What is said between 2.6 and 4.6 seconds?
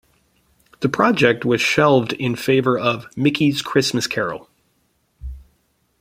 of "Mickey's Christmas Carol".